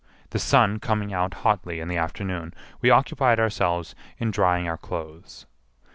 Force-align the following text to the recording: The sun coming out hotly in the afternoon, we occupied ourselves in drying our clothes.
The 0.31 0.39
sun 0.39 0.79
coming 0.79 1.13
out 1.13 1.35
hotly 1.45 1.79
in 1.79 1.87
the 1.87 1.97
afternoon, 1.97 2.55
we 2.81 2.89
occupied 2.89 3.39
ourselves 3.39 3.93
in 4.17 4.31
drying 4.31 4.67
our 4.67 4.75
clothes. 4.75 5.45